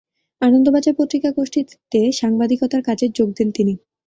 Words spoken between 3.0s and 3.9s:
যোগ দেন তিনি।